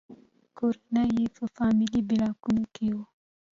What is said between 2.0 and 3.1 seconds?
بلاکونو کې و.